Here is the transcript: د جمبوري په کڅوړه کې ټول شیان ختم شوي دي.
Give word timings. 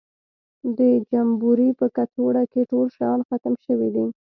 د 0.77 0.79
جمبوري 1.09 1.69
په 1.79 1.85
کڅوړه 1.95 2.43
کې 2.51 2.61
ټول 2.71 2.87
شیان 2.95 3.19
ختم 3.27 3.53
شوي 3.65 3.89
دي. 3.95 4.05